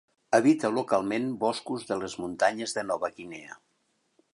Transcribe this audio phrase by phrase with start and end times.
[0.37, 3.65] Habita localment boscos de les muntanyes de Nova Guinea.